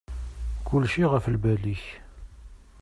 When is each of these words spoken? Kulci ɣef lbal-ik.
Kulci 0.67 1.03
ɣef 1.11 1.25
lbal-ik. 1.33 1.83